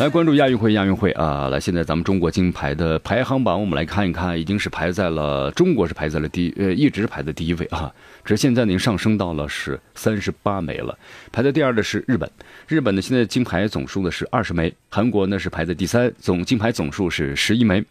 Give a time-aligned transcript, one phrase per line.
[0.00, 1.48] 来关注亚运会，亚运会啊！
[1.48, 7.90] 来，现在咱们中国金牌的排行榜，我们来看一看，已经是排在了中国是排在了第呃，一直排在第一位啊。
[8.24, 10.98] 只是现在呢，上升到了是三十八枚了。
[11.30, 12.28] 排在第二的是日本，
[12.66, 14.74] 日本呢现在金牌总数呢是二十枚。
[14.88, 17.82] 韩国呢是排在第三，总金牌总数是十一枚。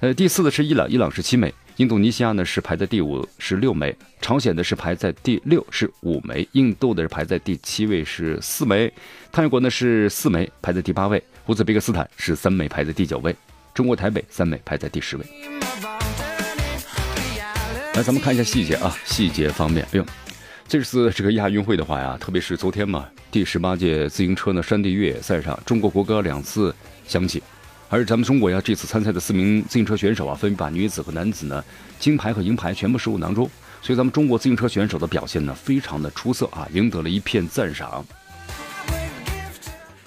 [0.00, 1.52] 呃，第四的是伊朗，伊朗是七枚。
[1.76, 3.90] 印度尼西亚呢是排在第五，是六枚；
[4.20, 8.90] 朝鲜的是排在第六，是五枚；印度的是排在第七位，是四枚；
[9.30, 13.32] 泰国呢是四枚，排在第八位；乌兹别克斯坦是三枚，排在第九位；
[13.74, 15.24] 中国台北三枚，排在第十位。
[17.94, 20.06] 来，咱们看一下细节啊，细节方面，哎呦，
[20.68, 26.72] 这次这个亚运会的话呀，特别是昨天嘛，第十八届自行车呢山地越野赛上，中国国歌两次
[27.06, 27.42] 响起。
[27.88, 31.64] 而咱们中国呀，这次参赛的四名自行车选手啊，分别把女子和男子呢
[31.98, 33.50] 金牌和银牌全部收入囊中，
[33.82, 38.06] 所以咱们中国自行车选手的表现呢非常的出色啊，赢得了一片赞赏。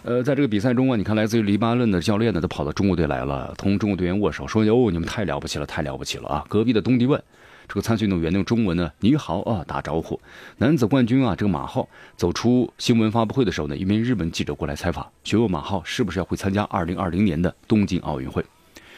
[0.05, 6.45] 呃，在这个比赛中啊，你看来自于黎巴嫩的教练呢都跑到中国队来了，同中国队员握手，说哟，你们太了不起了，太了不起了啊！
[6.49, 7.23] 隔壁的东帝汶。
[7.69, 10.19] 这个参赛运动员用中文呢，你好啊，打招呼。
[10.57, 11.87] 男子冠军啊，这个马浩
[12.17, 18.43] 走出新闻发布会的时候呢，一名日本记者过来采访，询问马浩是不是要会参加二零二零年的东京奥运会。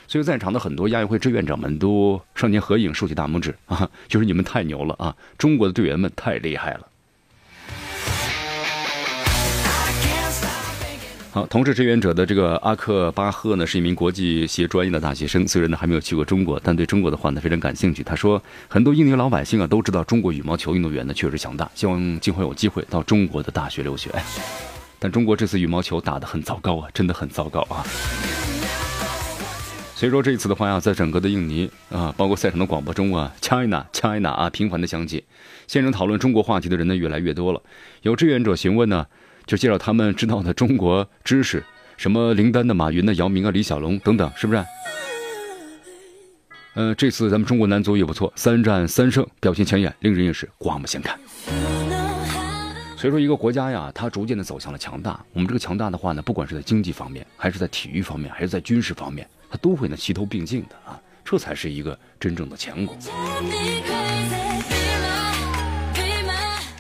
[0.08, 6.88] 所以在场的很多亚运会志愿者们都上前合影，竖起大拇指啊， 就是你们太牛了啊，中国的队员们太厉害了。
[11.36, 18.02] 好，同是志愿者的这个阿克巴赫呢，是一名国际学专业的大学生，虽然呢还没有去过中国，但对中国的话呢非常感兴趣。
[18.02, 24.10] 他说，很多印尼老百姓啊都知道中国羽毛球运动员呢确实强大，希望今后有机会到中国的大学留学。
[24.98, 27.84] 但中国这次羽毛球打得很糟糕啊，真的很糟糕啊。
[29.94, 35.26] 所以说这一次的话呀，在整个的印尼啊，包括赛场的广播中啊，China China 啊频繁的响起，
[35.68, 37.62] 现场讨论中国话题的人呢越来越多了。
[38.04, 39.06] 有志愿者询问呢。
[39.46, 41.64] 就介绍他们知道的中国知识，
[41.98, 44.66] 什么林丹的、马云的、姚明啊、李小龙等等，是不是？
[46.74, 51.18] 呃，这次咱们中国男足也不错，三战三胜，表现抢眼，令人也是刮目相看。
[52.98, 55.24] 所以说，一个国家呀，它逐渐的走向了强大。
[55.32, 62.98] 我们这个强大的话呢，不管是在经济方面，还是在体育方面，还是在军事方面，它都会呢齐头并进的啊，这才是一个真正的强国。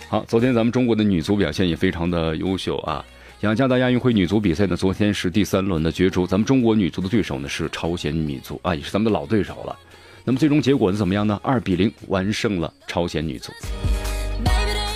[0.07, 3.03] 好，昨天咱们中国的女足表现也非常的优秀啊！
[3.41, 9.75] 雅加达亚运会女足比赛呢，昨天是第三轮的角逐，咱们中国女足的对手呢是朝鲜女足啊，也是咱们的老对手了。
[10.23, 11.39] 那么最终结果呢怎么样呢？
[11.43, 13.51] 二比零完胜了朝鲜女足。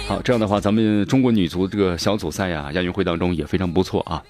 [0.08, 4.24] 好，这样的话，咱们中国女足这个小组赛呀，亚运会当中也非常不错啊，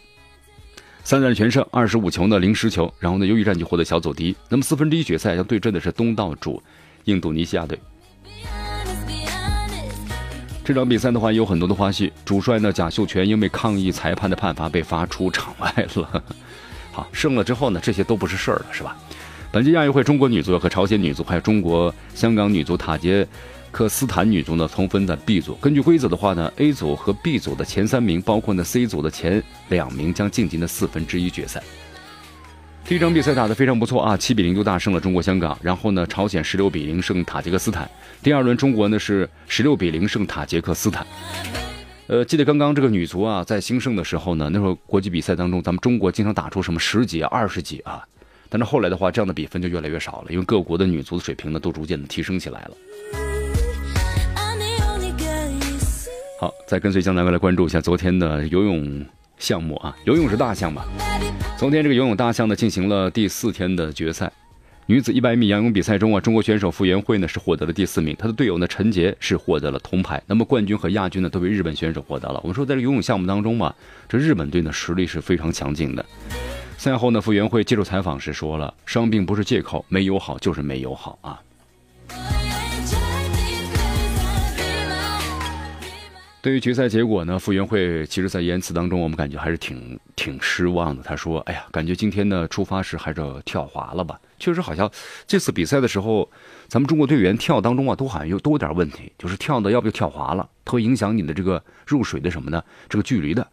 [1.03, 4.35] 三战全胜，二十五球呢零失球，然后呢优异战绩获得小组第一。
[4.47, 6.63] 那么四分之一决赛要对阵的是东道主
[7.03, 7.77] 印度尼西亚队。
[10.69, 16.23] 这场比赛的话有很多的花絮，主帅呢贾秀全因为抗议裁判的判罚被罚出场外了。
[16.91, 18.95] 好，胜了之后呢，这些都不是事儿了，是吧？
[19.51, 23.25] 本届亚运会，中国女足和朝鲜女足还有中国香港女足、塔吉
[23.71, 25.55] 克斯坦女足呢，同分在 B 组。
[25.55, 31.63] 根据规则的话呢，A 组和 B 组的前三名，包括呢 C 组的前两名，将晋级呢四分之一决赛。
[32.85, 35.55] 第一场比赛打得非常不错啊，七比零就大胜了中国香港。
[35.61, 37.89] 然后呢，朝鲜十六比零胜塔吉克斯坦。
[38.23, 41.05] 第二轮中国呢是十六比零胜塔吉克斯坦。
[42.07, 48.03] 呃，记得刚刚这个女足啊在兴盛的时候呢，那时候国际比赛当中，咱们中国经常打出什么十几、二十几啊。
[48.49, 52.71] 但是后来的话，这样的比分就越来越少了，因为各国的女足的水平呢都逐渐的提升起来了。
[56.41, 59.05] 好，再跟随江南哥来关注一下昨天的游泳
[59.39, 60.83] 项目啊，游泳是大项嘛。
[61.57, 64.31] 昨天这个游泳大项呢进行了第四天的决赛。
[64.85, 70.21] 女子一百米仰泳比赛中啊，中国选手傅园慧呢是获得了第四名，她的队友呢陈杰是获得了铜牌。
[70.25, 72.39] 那么冠军和亚军呢都被日本选手获得了。
[72.43, 73.73] 我们说在这游泳项目当中嘛，
[74.07, 76.03] 这日本队呢实力是非常强劲的。
[76.77, 81.39] 赛后呢，傅园慧接受采访时说了：“伤病不是借口，没游好就是没游好啊。”
[86.41, 91.03] 对于决赛结果呢，傅园慧其实在言辞当中，我们感觉还是挺挺失望的。
[91.03, 94.89] 他说：“哎呀，感觉今天呢出发时还是跳滑了吧。”确实好像
[95.27, 96.29] 这次比赛的时候，
[96.69, 102.63] 咱们中国队员跳当中啊，都好像有都有点问题，就是跳的要不就跳滑了，它会影响你的这个入水的什么呢？
[102.87, 103.45] 这个距离的。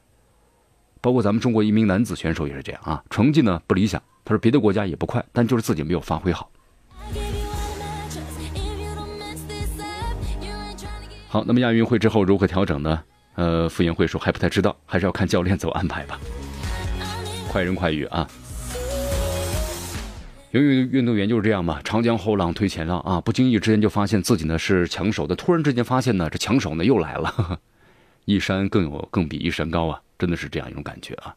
[1.00, 4.00] 包括咱们中国一名男子选手也是这样啊，成绩呢不理想。
[4.24, 6.48] 他说别的国家也不快，但就是自己没有发挥好。
[11.36, 13.02] 好，那么亚运会之后如何调整呢？
[13.34, 16.18] 呃，傅园慧说还不太知道，还是要看教练怎么安排吧。
[17.46, 18.26] 快人快语啊！
[20.52, 27.60] 游泳运动员就是这样嘛，长江后浪推前浪啊，不经意之间就发现自己呢是抢手的，突然之间发现呢这抢手呢又来了，
[28.24, 31.36] 一山更有更比一山高啊，真的是这样一种感觉啊。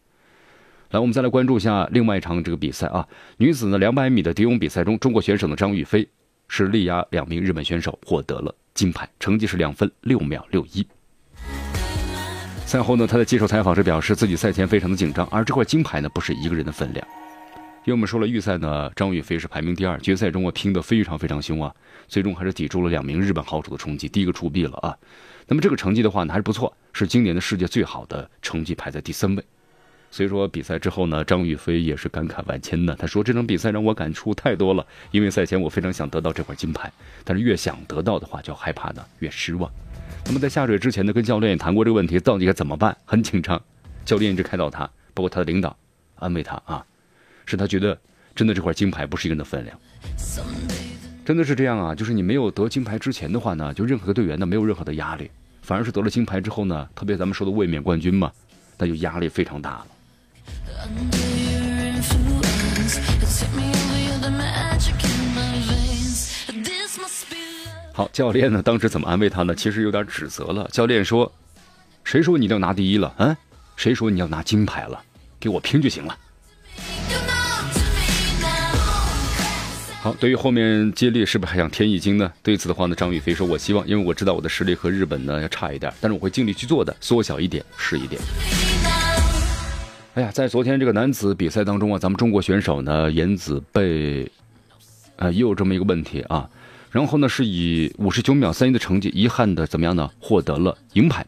[0.92, 3.06] 来，我们再来关注一下另外一场这个比赛啊，
[3.36, 6.07] 女子呢两百米的蝶泳比赛中，中国选手的张雨霏
[6.48, 10.88] 是力压两名日本选手获得了金牌，成绩是两分六秒六一。
[12.66, 17.06] 赛后呢，他在接受采访时表示，自己赛前非常的紧张，而这块金牌呢，不是一个人的分量。
[17.84, 21.76] 因为我们说了，预赛呢，张雨霏是排名第二，决赛中啊拼得非常非常凶啊，
[22.08, 24.96] 最终还是抵住了两名日本好手的冲击，第一个出币了啊。
[25.46, 29.44] 那么这个成绩的话呢，还是不错，是今年的世界最好的成绩，排在第三位。
[30.12, 32.96] 所以说比赛之后呢，张雨霏也是感慨万千的。
[32.96, 36.92] 他说：“这场比赛让我感触太多了，因为赛前我非常想得到这块金牌，
[37.24, 39.72] 但是越想得到的话，就害怕呢越失望。”
[40.26, 42.96] 那么在下水之前呢，跟教练也谈过这个问题，到底该怎么办？
[43.06, 43.62] 很紧张，
[44.04, 44.84] 教练一直开导他，
[45.14, 45.76] 包括他的领导
[46.16, 46.84] 安慰他啊，
[47.46, 47.98] 使他觉得
[48.36, 49.80] 真的这块金牌不是一个人的分量，
[51.24, 51.94] 真的是这样啊！
[51.94, 55.30] 就是你没有得金牌之前的话呢，就任何的队员呢没有任何的压力，
[55.62, 58.32] 反而是得了金牌之后呢，特别咱们说的卫冕冠军嘛，
[58.78, 59.88] 那就压力非常大了。
[67.94, 68.62] 好，教练呢？
[68.62, 69.54] 当时怎么安慰他呢？
[69.54, 70.69] 其实有点指责了。
[70.72, 71.30] 教练说
[72.06, 73.13] ：“谁说你要拿第一了？
[73.18, 73.36] 嗯，
[73.75, 75.01] 谁说你要拿金牌了？
[75.38, 76.18] 给我拼就行了。”
[80.01, 82.31] 好，对于后面接力是不是还想添一金呢？
[82.42, 88.22] 对此的话呢，张雨霏说：“我希望，因为我知道我的实力和日本呢要差一点，但是我会尽力去做的，缩小一点是一点。”
[90.19, 94.30] 哎呀，在昨天这个男子比赛当中啊，咱们中国选手呢，颜子贝，
[95.16, 96.50] 啊，也有这么一个问题啊。
[96.92, 100.12] 然后呢，是以五十九秒三一的成绩，遗憾的怎么样呢？
[100.19, 101.25] 获得了银牌。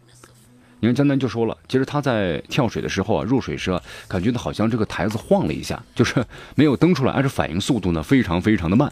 [0.81, 6.21] 你看江南就说了，其实他在跳水的时候啊，入水时啊，感觉到好像这个台子晃了一下，就是
[6.55, 8.91] 没有蹬出来，而且反应速度呢非常非常的慢，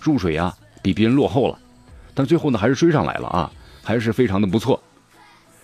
[0.00, 1.58] 入水啊比别人落后了，
[2.14, 3.50] 但最后呢还是追上来了啊，
[3.82, 4.80] 还是非常的不错。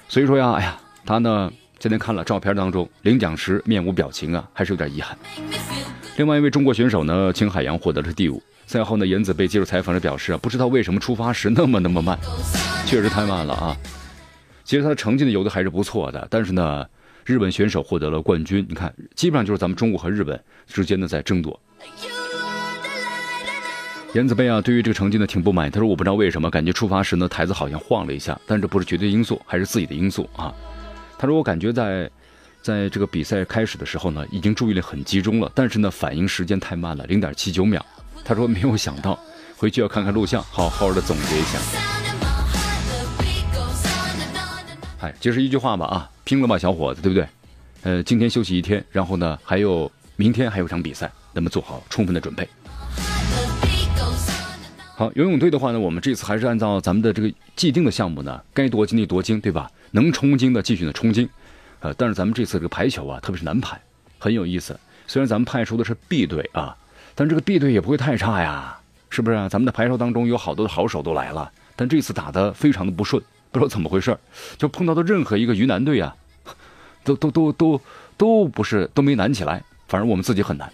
[0.09, 0.77] 所以说呀，哎呀，
[1.07, 5.17] 他呢今天看了照片当中领奖时面无表情啊，还是有点遗憾。
[6.17, 8.43] 另外一位中国选手呢，秦海洋获得了第五。
[8.67, 12.19] 赛后呢，颜子被接受采访时表示啊，不知道为什么出发时那么那么慢，
[12.85, 13.77] 确实太慢了啊。
[14.65, 16.85] 其实他的成绩呢游的还是不错的，但是呢，
[17.25, 21.59] 日本选手获得了冠军，你看，基本上就是咱们中国和日本之间呢在争夺。
[24.15, 30.53] 颜子贝啊，对于这个成绩呢挺不满，他说我不知道为什么，感觉出发时呢台子好像晃了一下，但这不是绝对因素，还是自己的因素啊。
[31.19, 32.09] 他说我感觉在，
[32.63, 37.85] 在这个比赛开始的时候呢，已经注意力很集中了，但是呢反应时间太慢了，零点七九秒。
[38.25, 39.19] 他说：“没有想到，
[39.57, 41.59] 回去要看看录像，好好的总结一下。”
[45.01, 47.27] 哎，就是一句话吧啊，拼了吧，小伙子，对不对？
[47.83, 52.47] 呃，今天休息一天，然后呢，还有明天还有场比赛，那么做好充分的准备。
[54.95, 59.71] 好，游泳队的话呢，我们这次还是按照咱们的这个既定的项目呢，该夺金的夺金，对吧？
[59.91, 61.29] 能冲金的继续的冲金。
[61.81, 63.81] 呃，但是咱们这次这个排球啊，特别是男排，
[64.19, 64.79] 很有意思。
[65.07, 66.77] 虽然咱们派出的是 B 队啊。
[67.15, 68.79] 但这个 B 队也不会太差呀，
[69.11, 69.37] 是不是？
[69.37, 73.21] 啊咱们的排球当中有好多的好手都来了，但这次打的非常的不顺，
[73.51, 74.17] 不知道怎么回事
[74.57, 76.15] 就碰到的任何一个鱼腩队啊，
[77.03, 77.81] 都都都都
[78.17, 80.73] 都不是都没难起来，反而我们自己很难。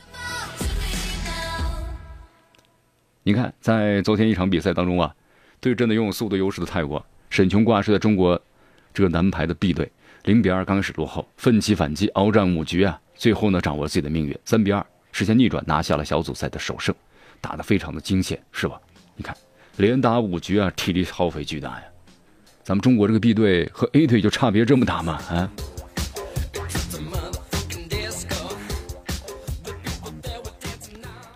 [3.22, 5.14] 你看，在昨天一场比赛当中啊，
[5.60, 8.38] 对阵的拥有速度优势的泰国，沈琼挂是在中国
[8.94, 9.90] 这个男排的 B 队，
[10.22, 14.86] 零比二刚开始落后，奋起反击，鏖战五局啊，最后呢掌握自己的命运，三比二。
[15.10, 16.94] 实现逆转，拿下了小组赛的首胜，
[17.40, 18.80] 打得非常的惊险，是吧？
[19.16, 19.36] 你看，
[19.78, 21.82] 连打五局啊，体力耗费巨大呀。
[22.62, 25.18] 咱们中国这个 B 队和 A 队就差别这么大吗？
[25.28, 25.50] 啊？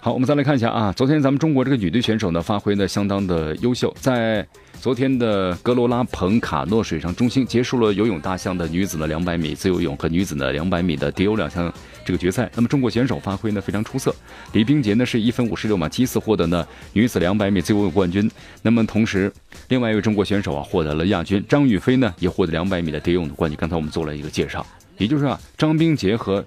[0.01, 4.47] 好，我们再来看一下啊，昨天咱们中国这个女队选手呢，发挥的相当的优秀，在。
[4.81, 11.73] 昨天的格罗拉彭卡诺水上中心结束了游泳大项的女子的两百米自由泳和女子的两百米的蝶泳两项
[12.05, 12.49] 这个决赛。
[12.55, 14.15] 那么中国选手发挥呢非常出色，
[14.53, 18.31] 李冰洁呢是一分五十六秒七四获得呢女子两百米自由泳冠军。
[18.63, 19.33] 那么同时，
[19.69, 23.59] 另外一位中国选手啊获得了亚军，张雨霏呢也获得两百米的蝶泳的冠军。
[23.59, 24.65] 刚才我们做了一个介绍，
[24.97, 26.45] 也就是啊张冰洁和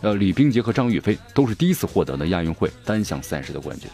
[0.00, 3.90] 呃李冰洁和张雨霏都是第一次获得呢亚运会单项赛事的冠军。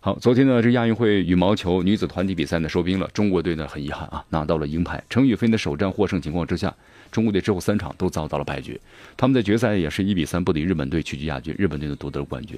[0.00, 5.02] 好，昨天呢，这亚运会羽毛球女子团体比赛呢收兵了，中国队呢很遗憾啊，拿到了银牌。
[5.10, 6.72] 程雨菲的首战获胜情况之下，
[7.10, 8.80] 中国队之后三场都遭到了败局，
[9.16, 12.56] 他们在决赛也是一比三不敌日本队，屈居亚军，日本队呢夺得了冠军。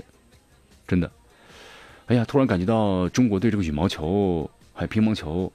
[0.86, 1.10] 真的，
[2.08, 5.50] 哎呀，突然感觉到中国队这个羽毛球还有乒乓球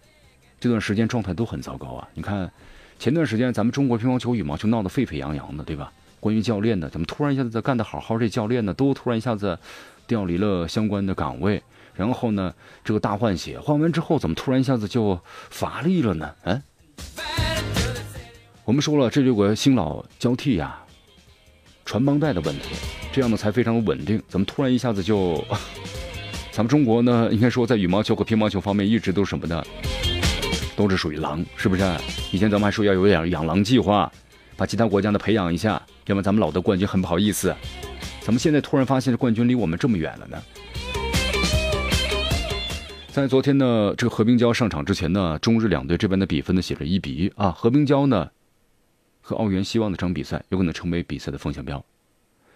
[0.60, 2.08] 这段时间状态都很糟糕啊！
[2.16, 2.52] 你看，
[2.98, 5.92] 前段时间咱们中国乒乓球、羽毛球闹得沸沸扬扬的，对吧？
[6.20, 9.60] 关于教练呢，怎么突然一下子干得好好，这教练呢都突然一下子
[10.08, 11.62] 调离了相关的岗位，
[11.96, 16.34] 然后呢这个大换血，换完之后怎么突然一下子就乏力了呢？
[16.44, 16.62] 嗯，
[18.64, 20.78] 我们说了，这有个新老交替呀，
[21.86, 22.76] 传帮带的问题，
[23.12, 24.22] 这样呢才非常的稳定。
[24.28, 25.44] 怎么突然一下子就？
[26.52, 29.68] 咱们中国呢，应该说在羽毛球和乒乓球方面一直都什么的，
[30.74, 31.84] 都是属于狼，是不是？
[32.32, 34.10] 以前咱们还说要有点养狼计划，
[34.56, 35.74] 把其他国家呢培养一下，
[36.06, 37.54] 要不然咱们老得冠军很不好意思。
[38.22, 40.42] 怎么现在突然发现这冠军离我们这么远了呢？
[43.16, 47.50] 在昨天呢，这个何冰娇上场之前呢，中日两队这边的比分呢写着一比一啊。
[47.50, 48.30] 何冰娇呢
[49.22, 51.82] 和澳元希望的这场比赛有可能成为比赛的风向标。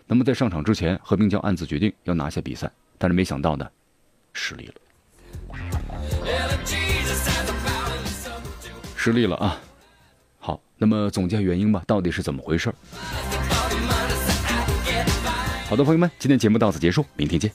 [0.05, 3.65] 那么在上场之前，何冰娇暗自决定要拿下比赛，但是没想到呢。
[4.33, 4.73] 失利了，
[8.97, 9.57] 失利了啊！
[10.39, 12.69] 好，那么总结原因吧，到底是怎么回事
[15.69, 17.49] 好的，朋友们，今天节目到此结束，明天见。